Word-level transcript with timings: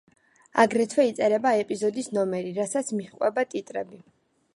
აგრეთვე 0.61 1.03
იწერება 1.09 1.51
ეპიზოდის 1.63 2.09
ნომერი, 2.19 2.49
რასაც 2.61 2.89
მიჰყვება 3.01 3.45
ტიტრები. 3.53 4.01